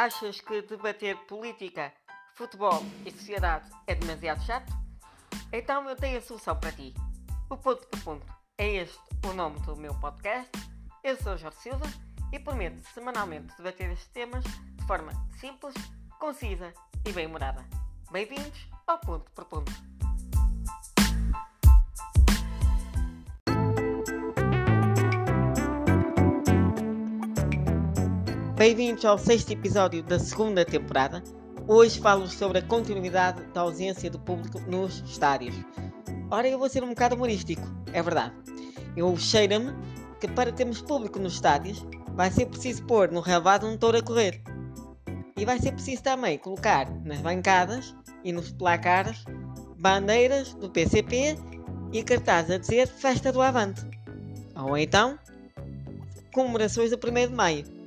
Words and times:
Achas 0.00 0.40
que 0.40 0.62
debater 0.62 1.14
política, 1.26 1.92
futebol 2.32 2.82
e 3.04 3.10
sociedade 3.10 3.68
é 3.86 3.94
demasiado 3.94 4.42
chato? 4.46 4.72
Então 5.52 5.86
eu 5.90 5.94
tenho 5.94 6.16
a 6.16 6.22
solução 6.22 6.58
para 6.58 6.72
ti. 6.72 6.94
O 7.50 7.56
Ponto 7.58 7.86
por 7.86 8.00
Ponto 8.00 8.26
é 8.56 8.76
este 8.76 8.98
o 9.28 9.34
nome 9.34 9.60
do 9.60 9.76
meu 9.76 9.94
podcast. 10.00 10.50
Eu 11.04 11.18
sou 11.18 11.36
Jorge 11.36 11.58
Silva 11.58 11.84
e 12.32 12.38
prometo 12.38 12.82
semanalmente 12.94 13.54
debater 13.58 13.90
estes 13.90 14.08
temas 14.08 14.42
de 14.42 14.86
forma 14.86 15.12
simples, 15.38 15.74
concisa 16.18 16.72
e 17.06 17.12
bem-humorada. 17.12 17.62
Bem-vindos 18.10 18.70
ao 18.86 18.98
Ponto 19.00 19.30
por 19.32 19.44
Ponto. 19.44 19.99
Bem-vindos 28.60 29.06
ao 29.06 29.16
sexto 29.16 29.52
episódio 29.52 30.02
da 30.02 30.18
segunda 30.18 30.66
temporada. 30.66 31.24
Hoje 31.66 31.98
falo 31.98 32.28
sobre 32.28 32.58
a 32.58 32.62
continuidade 32.62 33.42
da 33.54 33.62
ausência 33.62 34.10
do 34.10 34.18
público 34.18 34.60
nos 34.68 35.02
estádios. 35.06 35.54
Ora, 36.30 36.46
eu 36.46 36.58
vou 36.58 36.68
ser 36.68 36.84
um 36.84 36.90
bocado 36.90 37.14
humorístico, 37.14 37.62
é 37.90 38.02
verdade. 38.02 38.34
Eu 38.94 39.16
cheiro-me 39.16 39.72
que 40.20 40.28
para 40.28 40.52
termos 40.52 40.82
público 40.82 41.18
nos 41.18 41.32
estádios 41.32 41.82
vai 42.14 42.30
ser 42.30 42.44
preciso 42.44 42.84
pôr 42.84 43.10
no 43.10 43.20
relvado 43.20 43.66
um 43.66 43.78
touro 43.78 43.96
a 43.96 44.02
correr. 44.02 44.42
E 45.38 45.46
vai 45.46 45.58
ser 45.58 45.72
preciso 45.72 46.02
também 46.02 46.36
colocar 46.36 46.86
nas 47.02 47.20
bancadas 47.20 47.96
e 48.22 48.30
nos 48.30 48.52
placares 48.52 49.24
bandeiras 49.78 50.52
do 50.52 50.68
PCP 50.68 51.34
e 51.94 52.02
cartazes 52.02 52.50
a 52.50 52.58
dizer 52.58 52.86
Festa 52.86 53.32
do 53.32 53.40
Avante. 53.40 53.80
Ou 54.54 54.76
então, 54.76 55.18
comemorações 56.34 56.90
do 56.90 56.98
1 56.98 57.28
de 57.28 57.34
Maio. 57.34 57.79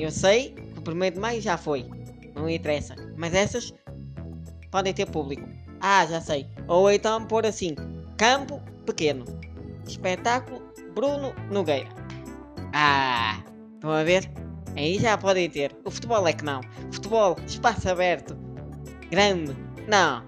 Eu 0.00 0.10
sei 0.10 0.54
que 0.54 0.90
o 0.90 0.94
1 0.94 1.10
de 1.10 1.18
maio 1.18 1.42
já 1.42 1.58
foi, 1.58 1.86
não 2.34 2.48
interessa, 2.48 2.96
mas 3.18 3.34
essas 3.34 3.74
podem 4.70 4.94
ter 4.94 5.04
público. 5.04 5.46
Ah, 5.78 6.06
já 6.06 6.22
sei. 6.22 6.48
Ou 6.66 6.90
então 6.90 7.26
pôr 7.26 7.44
assim: 7.44 7.74
Campo 8.16 8.62
Pequeno, 8.86 9.26
Espetáculo 9.86 10.62
Bruno 10.94 11.34
Nogueira. 11.50 11.88
Ah, 12.72 13.42
estão 13.74 13.90
a 13.90 14.02
ver? 14.02 14.30
Aí 14.74 14.98
já 14.98 15.18
podem 15.18 15.50
ter. 15.50 15.76
O 15.84 15.90
futebol 15.90 16.26
é 16.26 16.32
que 16.32 16.44
não. 16.44 16.62
Futebol, 16.90 17.36
espaço 17.46 17.88
aberto, 17.90 18.34
grande, 19.10 19.54
não. 19.86 20.24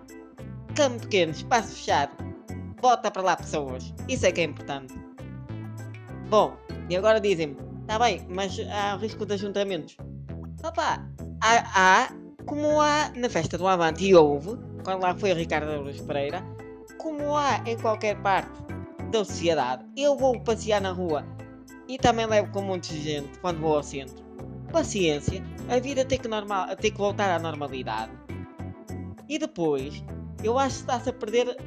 Campo 0.77 1.01
pequeno, 1.01 1.33
espaço 1.33 1.77
fechado. 1.77 2.13
Bota 2.79 3.11
para 3.11 3.23
lá 3.23 3.37
pessoas. 3.37 3.95
Isso 4.07 4.27
é 4.27 4.33
que 4.33 4.43
é 4.43 4.45
importante. 4.45 4.95
Bom, 6.29 6.57
e 6.91 6.97
agora 6.97 7.19
dizem-me: 7.19 7.57
Está 7.93 8.07
bem, 8.07 8.27
mas 8.27 8.59
há 8.71 8.97
risco 8.97 9.27
de 9.27 9.35
ajuntamentos. 9.35 9.99
Opa, 10.65 11.07
há, 11.43 11.65
há, 11.75 12.09
como 12.47 12.81
há 12.81 13.13
na 13.15 13.29
festa 13.29 13.59
do 13.59 13.69
Avante 13.69 14.03
e 14.03 14.15
houve, 14.15 14.57
quando 14.83 15.03
lá 15.03 15.15
foi 15.15 15.35
Ricardo 15.35 15.71
Aruz 15.71 16.01
Pereira, 16.01 16.43
como 16.97 17.37
há 17.37 17.63
em 17.67 17.77
qualquer 17.77 18.17
parte 18.23 18.51
da 19.11 19.23
sociedade, 19.23 19.85
eu 19.95 20.17
vou 20.17 20.41
passear 20.41 20.81
na 20.81 20.91
rua 20.91 21.23
e 21.87 21.99
também 21.99 22.25
levo 22.25 22.51
com 22.51 22.63
muita 22.63 22.95
gente 22.95 23.39
quando 23.41 23.61
vou 23.61 23.77
ao 23.77 23.83
centro. 23.83 24.25
Paciência, 24.73 25.45
a 25.69 25.79
vida 25.79 26.03
tem 26.03 26.19
que, 26.19 26.29
normal, 26.29 26.75
tem 26.77 26.91
que 26.91 26.97
voltar 26.97 27.29
à 27.29 27.39
normalidade. 27.39 28.11
E 29.29 29.39
depois, 29.39 30.03
eu 30.43 30.59
acho 30.59 30.77
que 30.77 30.81
está-se 30.81 31.11
a 31.11 31.13
perder 31.13 31.59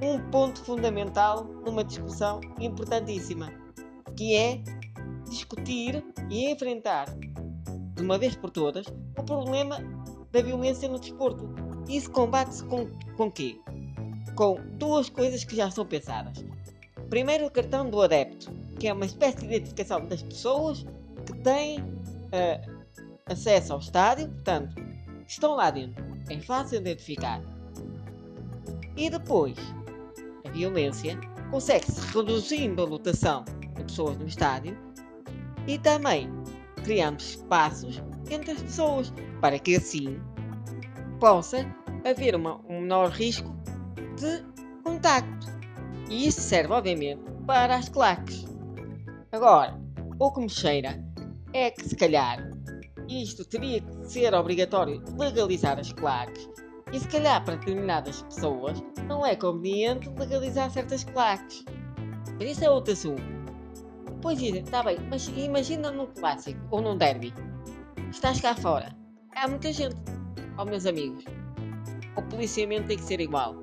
um 0.00 0.18
ponto 0.30 0.64
fundamental 0.64 1.44
numa 1.66 1.84
discussão 1.84 2.40
importantíssima, 2.58 3.52
que 4.16 4.34
é 4.34 4.62
discutir 5.30 6.04
e 6.28 6.50
enfrentar 6.50 7.06
de 7.94 8.02
uma 8.02 8.18
vez 8.18 8.36
por 8.36 8.50
todas 8.50 8.86
o 9.16 9.22
problema 9.22 9.78
da 10.30 10.42
violência 10.42 10.88
no 10.88 10.98
desporto. 10.98 11.48
Isso 11.88 12.10
combate-se 12.10 12.64
com, 12.64 12.86
com 13.16 13.30
quê? 13.30 13.58
Com 14.34 14.58
duas 14.78 15.08
coisas 15.08 15.44
que 15.44 15.56
já 15.56 15.70
são 15.70 15.86
pensadas. 15.86 16.44
Primeiro, 17.08 17.46
o 17.46 17.50
cartão 17.50 17.88
do 17.88 18.00
adepto, 18.00 18.52
que 18.78 18.86
é 18.86 18.92
uma 18.92 19.06
espécie 19.06 19.38
de 19.38 19.46
identificação 19.46 20.06
das 20.06 20.22
pessoas 20.22 20.86
que 21.26 21.32
têm 21.42 21.80
uh, 21.80 22.86
acesso 23.26 23.72
ao 23.72 23.78
estádio, 23.80 24.28
portanto, 24.28 24.76
estão 25.26 25.56
lá 25.56 25.70
dentro. 25.70 26.04
É 26.28 26.38
fácil 26.38 26.78
identificar. 26.78 27.42
E 28.96 29.10
depois, 29.10 29.56
a 30.44 30.50
violência 30.50 31.18
consegue-se 31.50 32.00
reduzindo 32.16 32.82
a 32.82 32.86
lotação 32.86 33.44
de 33.76 33.84
pessoas 33.84 34.16
no 34.18 34.26
estádio 34.26 34.76
e 35.70 35.78
também 35.78 36.28
criamos 36.82 37.30
espaços 37.30 38.02
entre 38.28 38.50
as 38.50 38.60
pessoas 38.60 39.12
para 39.40 39.56
que 39.56 39.76
assim 39.76 40.20
possa 41.20 41.64
haver 42.04 42.34
uma, 42.34 42.60
um 42.68 42.80
menor 42.80 43.10
risco 43.10 43.48
de 44.16 44.44
contacto. 44.82 45.46
E 46.08 46.26
isso 46.26 46.40
serve, 46.40 46.72
obviamente, 46.72 47.22
para 47.46 47.76
as 47.76 47.88
claques. 47.88 48.44
Agora, 49.30 49.78
o 50.18 50.32
que 50.32 50.40
me 50.40 50.48
cheira 50.48 51.00
é 51.52 51.70
que, 51.70 51.88
se 51.88 51.94
calhar, 51.94 52.50
isto 53.08 53.44
teria 53.44 53.80
que 53.80 54.08
ser 54.08 54.34
obrigatório 54.34 55.00
legalizar 55.16 55.78
as 55.78 55.92
claques. 55.92 56.50
E, 56.92 56.98
se 56.98 57.06
calhar, 57.06 57.44
para 57.44 57.54
determinadas 57.54 58.22
pessoas, 58.22 58.82
não 59.06 59.24
é 59.24 59.36
conveniente 59.36 60.10
legalizar 60.18 60.68
certas 60.72 61.04
claques. 61.04 61.64
Mas 62.40 62.50
isso 62.50 62.64
é 62.64 62.70
outro 62.70 62.92
assunto. 62.92 63.39
Pois 64.22 64.38
dizem, 64.38 64.62
está 64.62 64.82
bem, 64.82 64.98
mas 65.08 65.28
imagina 65.28 65.90
num 65.90 66.06
clássico 66.06 66.60
ou 66.70 66.82
num 66.82 66.96
derby. 66.96 67.32
Estás 68.10 68.40
cá 68.40 68.54
fora. 68.54 68.94
Há 69.34 69.48
muita 69.48 69.72
gente. 69.72 69.96
Ó 70.58 70.64
meus 70.64 70.84
amigos. 70.84 71.24
O 72.16 72.22
policiamento 72.22 72.88
tem 72.88 72.98
que 72.98 73.04
ser 73.04 73.20
igual. 73.20 73.54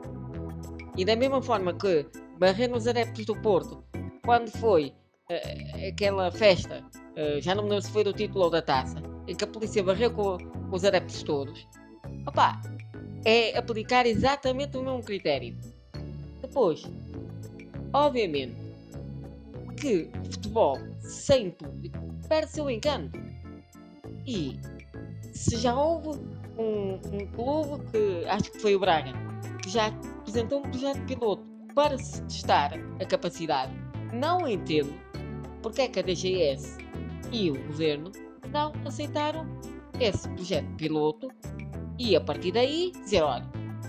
E 0.97 1.05
da 1.05 1.15
mesma 1.15 1.41
forma 1.43 1.73
que 1.73 2.07
barrer 2.39 2.69
nos 2.69 2.87
adeptos 2.87 3.25
do 3.25 3.35
Porto, 3.39 3.83
quando 4.25 4.49
foi 4.49 4.93
uh, 5.29 5.87
aquela 5.89 6.31
festa, 6.31 6.83
uh, 6.93 7.39
já 7.39 7.53
não 7.53 7.63
me 7.63 7.69
lembro 7.69 7.85
se 7.85 7.91
foi 7.91 8.03
do 8.03 8.13
título 8.13 8.45
ou 8.45 8.49
da 8.49 8.61
taça, 8.61 8.97
em 9.27 9.35
que 9.35 9.43
a 9.43 9.47
polícia 9.47 9.83
barreu 9.83 10.11
com, 10.11 10.37
com 10.37 10.75
os 10.75 10.83
adeptos 10.83 11.21
todos, 11.21 11.67
opá, 12.27 12.59
é 13.25 13.55
aplicar 13.55 14.07
exatamente 14.07 14.75
o 14.75 14.81
mesmo 14.81 15.03
critério. 15.03 15.55
Depois, 16.41 16.83
obviamente, 17.93 18.66
que 19.79 20.09
futebol 20.31 20.77
sem 20.99 21.51
público 21.51 21.99
perde 22.27 22.51
seu 22.51 22.69
encanto. 22.69 23.19
E 24.25 24.59
se 25.33 25.57
já 25.57 25.75
houve 25.79 26.19
um, 26.57 26.99
um 27.13 27.27
clube 27.33 27.83
que 27.91 28.25
acho 28.27 28.51
que 28.51 28.59
foi 28.59 28.75
o 28.75 28.79
Braga, 28.79 29.13
que 29.61 29.69
já 29.69 29.87
apresentou 29.87 30.59
um 30.59 30.63
projeto 30.63 31.05
piloto 31.05 31.43
para 31.73 31.97
se 31.97 32.21
testar 32.23 32.73
a 32.99 33.05
capacidade, 33.05 33.71
não 34.13 34.47
entendo 34.47 34.93
porque 35.61 35.81
é 35.81 35.87
que 35.87 35.99
a 35.99 36.01
DGS 36.01 36.77
e 37.31 37.51
o 37.51 37.67
governo 37.67 38.11
não 38.51 38.71
aceitaram 38.85 39.45
esse 39.99 40.27
projeto 40.29 40.67
piloto 40.75 41.29
e 41.99 42.15
a 42.15 42.21
partir 42.21 42.51
daí 42.51 42.91
dizer, 43.03 43.21
olha, 43.21 43.45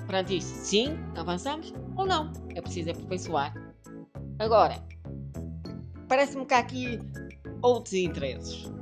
perante 0.07 0.37
isto 0.37 0.49
sim, 0.49 0.99
avançamos 1.17 1.73
ou 1.97 2.07
não, 2.07 2.33
é 2.55 2.61
preciso 2.61 2.91
aperfeiçoar. 2.91 3.55
Agora, 4.39 4.83
parece-me 6.09 6.45
que 6.47 6.55
há 6.55 6.59
aqui 6.59 6.99
outros 7.63 7.95
interesses. 7.95 8.73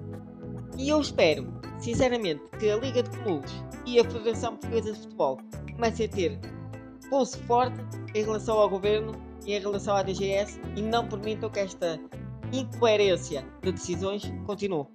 E 0.79 0.89
eu 0.89 1.01
espero, 1.01 1.47
sinceramente, 1.81 2.43
que 2.59 2.71
a 2.71 2.77
Liga 2.77 3.03
de 3.03 3.11
Clubes 3.19 3.53
e 3.85 3.99
a 3.99 4.05
Federação 4.05 4.57
Portuguesa 4.57 4.93
de 4.93 4.99
Futebol 5.01 5.39
comecem 5.75 6.07
a 6.07 6.09
ter 6.09 6.39
pulso 7.09 7.39
forte 7.45 7.79
em 8.15 8.25
relação 8.25 8.59
ao 8.59 8.69
governo 8.69 9.13
e 9.47 9.55
em 9.55 9.61
relação 9.61 9.97
à 9.97 10.03
DGS 10.03 10.61
e 10.77 10.83
não 10.83 11.09
permitam 11.09 11.49
que 11.51 11.61
esta 11.61 11.99
incoerência 12.53 13.45
de 13.63 13.73
decisões 13.73 14.33
continue. 14.47 14.87